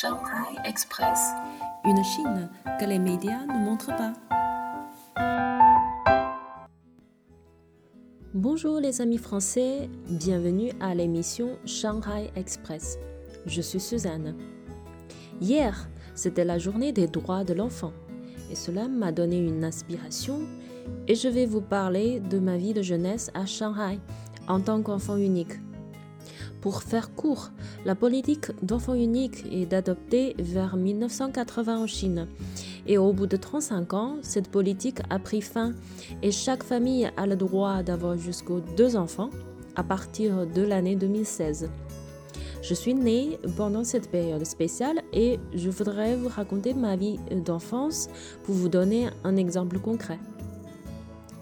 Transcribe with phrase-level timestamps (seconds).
[0.00, 1.18] Shanghai Express.
[1.84, 2.48] Une Chine
[2.80, 4.14] que les médias ne montrent pas.
[8.32, 12.98] Bonjour les amis français, bienvenue à l'émission Shanghai Express.
[13.44, 14.36] Je suis Suzanne.
[15.38, 17.92] Hier, c'était la journée des droits de l'enfant
[18.50, 20.38] et cela m'a donné une inspiration
[21.08, 23.98] et je vais vous parler de ma vie de jeunesse à Shanghai
[24.48, 25.60] en tant qu'enfant unique.
[26.60, 27.50] Pour faire court,
[27.84, 32.26] la politique d'enfant unique est d'adopter vers 1980 en Chine.
[32.86, 35.72] Et au bout de 35 ans, cette politique a pris fin
[36.22, 39.30] et chaque famille a le droit d'avoir jusqu'aux deux enfants
[39.76, 41.70] à partir de l'année 2016.
[42.62, 48.08] Je suis née pendant cette période spéciale et je voudrais vous raconter ma vie d'enfance
[48.44, 50.18] pour vous donner un exemple concret.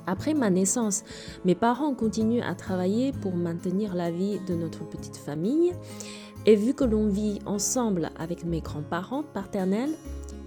[0.08, 1.04] Après ma naissance,
[1.44, 5.74] mes parents continuent à travailler pour maintenir la vie de notre petite famille.
[6.46, 9.92] Et vu que l'on vit ensemble avec mes grands-parents paternels,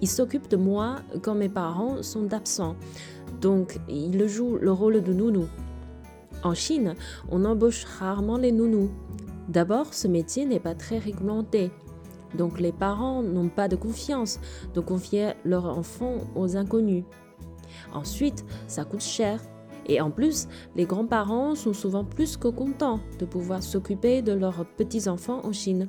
[0.02, 2.76] ils s'occupent de moi quand mes parents sont absents.
[3.40, 5.46] Donc, ils jouent le rôle de nounou.
[6.44, 6.96] En Chine,
[7.30, 8.90] on embauche rarement les nounous.
[9.48, 11.70] D'abord, ce métier n'est pas très réglementé.
[12.36, 14.40] Donc, les parents n'ont pas de confiance
[14.74, 17.04] de confier leur enfant aux inconnus.
[17.94, 19.40] Ensuite, ça coûte cher.
[19.86, 24.66] Et en plus, les grands-parents sont souvent plus que contents de pouvoir s'occuper de leurs
[24.78, 25.88] petits-enfants en Chine.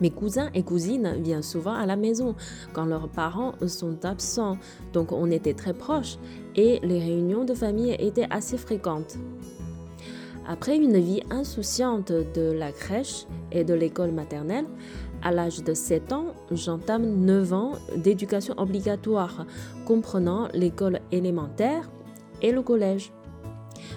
[0.00, 2.34] Mes cousins et cousines viennent souvent à la maison
[2.72, 4.58] quand leurs parents sont absents,
[4.92, 6.18] donc on était très proches
[6.56, 9.16] et les réunions de famille étaient assez fréquentes.
[10.46, 14.66] Après une vie insouciante de la crèche et de l'école maternelle,
[15.22, 19.46] à l'âge de 7 ans, j'entame 9 ans d'éducation obligatoire,
[19.86, 21.88] comprenant l'école élémentaire
[22.44, 23.10] et le collège.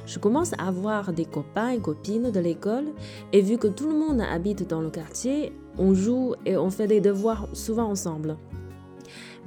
[0.06, 2.86] Je commence à avoir des copains et copines de l'école
[3.34, 6.88] et vu que tout le monde habite dans le quartier, on joue et on fait
[6.88, 8.38] des devoirs souvent ensemble.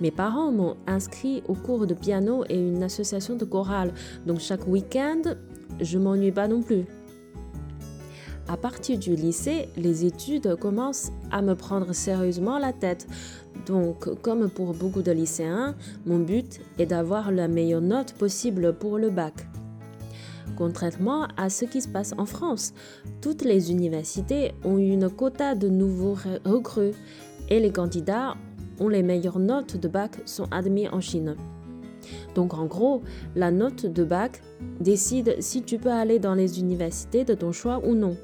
[0.00, 3.92] Mes parents m'ont inscrit au cours de piano et une association de chorale,
[4.26, 5.22] donc chaque week-end,
[5.80, 6.84] je m'ennuie pas non plus.
[8.48, 13.06] À partir du lycée, les études commencent à me prendre sérieusement la tête.
[13.66, 18.98] Donc, comme pour beaucoup de lycéens, mon but est d'avoir la meilleure note possible pour
[18.98, 19.34] le bac.
[20.56, 22.74] Contrairement à ce qui se passe en France,
[23.20, 26.94] toutes les universités ont une quota de nouveaux recrues
[27.48, 28.34] et les candidats
[28.78, 31.36] ont les meilleures notes de bac sont admis en Chine.
[32.34, 33.02] Donc en gros,
[33.36, 34.42] la note de bac
[34.80, 38.16] décide si tu peux aller dans les universités de ton choix ou non.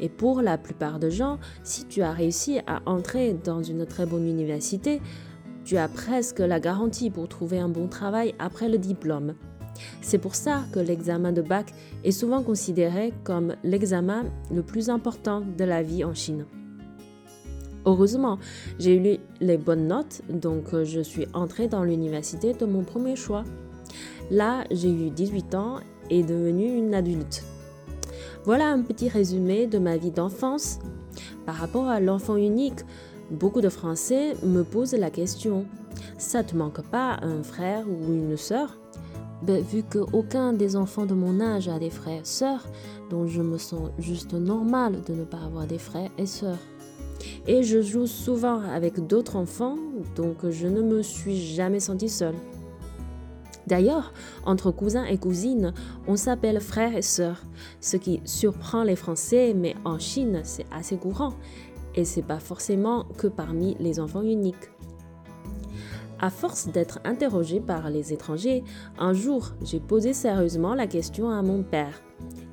[0.00, 4.06] Et pour la plupart des gens, si tu as réussi à entrer dans une très
[4.06, 5.00] bonne université,
[5.64, 9.34] tu as presque la garantie pour trouver un bon travail après le diplôme.
[10.00, 11.72] C'est pour ça que l'examen de bac
[12.04, 16.46] est souvent considéré comme l'examen le plus important de la vie en Chine.
[17.86, 18.38] Heureusement,
[18.78, 23.44] j'ai eu les bonnes notes, donc je suis entrée dans l'université de mon premier choix.
[24.30, 27.42] Là, j'ai eu 18 ans et devenu une adulte.
[28.44, 30.78] Voilà un petit résumé de ma vie d'enfance.
[31.46, 32.80] Par rapport à l'enfant unique,
[33.30, 35.66] beaucoup de Français me posent la question
[36.18, 38.76] ça te manque pas un frère ou une sœur?
[39.42, 42.66] Ben, Vu qu'aucun des enfants de mon âge a des frères et sœurs,
[43.08, 46.58] donc je me sens juste normal de ne pas avoir des frères et sœurs.
[47.46, 49.76] Et je joue souvent avec d'autres enfants,
[50.16, 52.34] donc je ne me suis jamais sentie seule.
[53.70, 54.12] D'ailleurs,
[54.44, 55.72] entre cousins et cousines,
[56.08, 57.44] on s'appelle frères et sœurs,
[57.80, 61.34] ce qui surprend les Français, mais en Chine, c'est assez courant.
[61.94, 64.70] Et c'est pas forcément que parmi les enfants uniques.
[66.18, 68.64] À force d'être interrogé par les étrangers,
[68.98, 72.02] un jour, j'ai posé sérieusement la question à mon père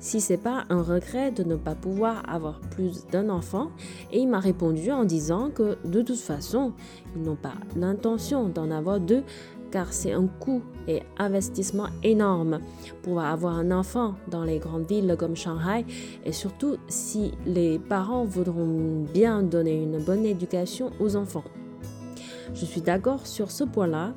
[0.00, 3.70] si c'est pas un regret de ne pas pouvoir avoir plus d'un enfant
[4.12, 6.72] et il m'a répondu en disant que de toute façon,
[7.16, 9.24] ils n'ont pas l'intention d'en avoir deux
[9.70, 12.60] car c'est un coût et investissement énorme
[13.02, 15.84] pour avoir un enfant dans les grandes villes comme Shanghai
[16.24, 21.44] et surtout si les parents voudront bien donner une bonne éducation aux enfants.
[22.54, 24.14] Je suis d'accord sur ce point-là.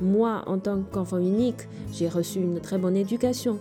[0.00, 3.58] Moi, en tant qu'enfant unique, j'ai reçu une très bonne éducation.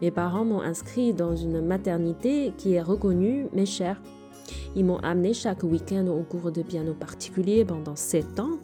[0.00, 4.00] Mes parents m'ont inscrit dans une maternité qui est reconnue mais chère.
[4.76, 8.58] Ils m'ont amené chaque week-end au cours de piano particulier pendant 7 ans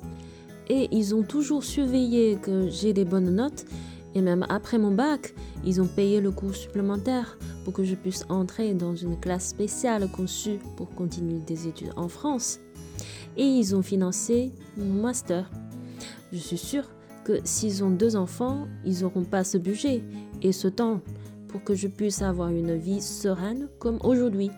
[0.70, 3.67] et ils ont toujours surveillé que j'ai des bonnes notes
[4.14, 5.34] et même après mon bac,
[5.64, 10.08] ils ont payé le cours supplémentaire pour que je puisse entrer dans une classe spéciale
[10.11, 12.61] conçue pour continuer des études en France.
[13.37, 15.50] Et ils ont financé mon master.
[16.32, 16.88] Je suis sûre
[17.25, 20.05] que s'ils ont deux enfants, ils n'auront pas ce budget
[20.40, 21.00] et ce temps
[21.49, 24.50] pour que je puisse avoir une vie sereine comme aujourd'hui.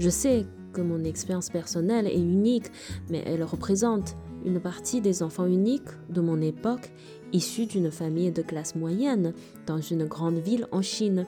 [0.00, 2.66] Je sais que mon expérience personnelle est unique,
[3.10, 6.92] mais elle représente une partie des enfants uniques de mon époque,
[7.32, 9.32] issus d'une famille de classe moyenne
[9.66, 11.26] dans une grande ville en Chine.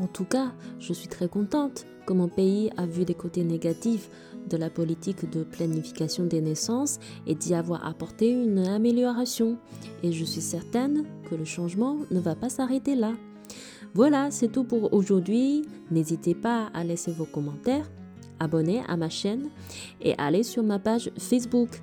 [0.00, 4.08] En tout cas, je suis très contente que mon pays a vu les côtés négatifs
[4.48, 9.58] de la politique de planification des naissances et d'y avoir apporté une amélioration.
[10.02, 13.12] Et je suis certaine que le changement ne va pas s'arrêter là.
[13.94, 15.62] Voilà, c'est tout pour aujourd'hui.
[15.90, 17.90] N'hésitez pas à laisser vos commentaires,
[18.38, 19.48] abonner à ma chaîne
[20.00, 21.82] et aller sur ma page Facebook.